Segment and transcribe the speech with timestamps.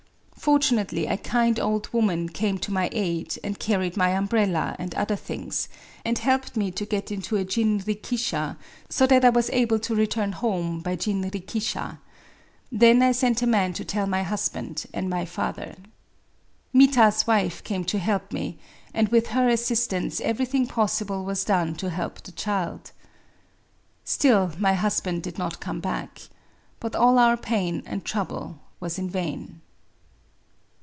[0.37, 5.15] Fortunately a kind old woman came to my aid, and carried my umbrella and other
[5.15, 5.69] things,
[6.03, 8.57] and helped me to get into a jinrikisha,
[8.89, 11.99] so that I was able to return home by jinrikisha.
[12.71, 15.75] Then I sent a man to tell my husband and my father.
[16.73, 18.57] Mita's wife came to help me;
[18.95, 22.85] and with her assistance everything possible was done to help the child.
[24.05, 26.19] •.•Still my husband did not come back.
[26.79, 29.61] But all our pain and trouble was in vain.